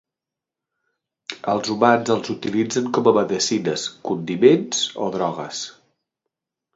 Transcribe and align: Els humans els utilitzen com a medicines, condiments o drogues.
Els 1.53 1.67
humans 1.73 2.09
els 2.15 2.31
utilitzen 2.35 2.87
com 2.99 3.09
a 3.11 3.13
medicines, 3.19 3.83
condiments 4.11 4.81
o 5.05 5.11
drogues. 5.17 5.61